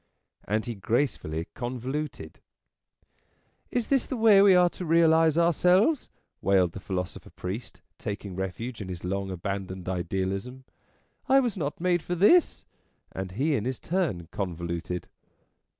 [0.47, 2.39] And he gracefully con voluted."
[3.69, 6.09] Is this the way we are to realize ourselves?"
[6.41, 10.63] wailed the philosopher priest, taking refuge in his long abandoned Idealism."
[11.29, 12.65] I was not made for this."
[13.11, 15.07] And he in his turn convoluted.